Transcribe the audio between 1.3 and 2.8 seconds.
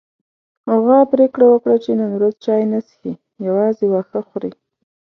وکړه چې نن ورځ چای نه